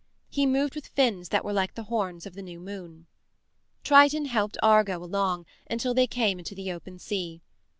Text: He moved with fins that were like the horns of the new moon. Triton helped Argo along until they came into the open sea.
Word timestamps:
He 0.31 0.47
moved 0.47 0.73
with 0.73 0.87
fins 0.87 1.29
that 1.29 1.45
were 1.45 1.53
like 1.53 1.75
the 1.75 1.83
horns 1.83 2.25
of 2.25 2.33
the 2.33 2.41
new 2.41 2.59
moon. 2.59 3.05
Triton 3.83 4.25
helped 4.25 4.57
Argo 4.63 4.97
along 4.97 5.45
until 5.69 5.93
they 5.93 6.07
came 6.07 6.39
into 6.39 6.55
the 6.55 6.71
open 6.71 6.97
sea. 6.97 7.43